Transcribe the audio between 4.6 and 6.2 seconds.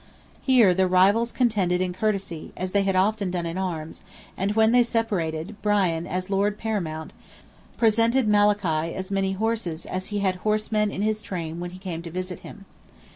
they separated, Brian,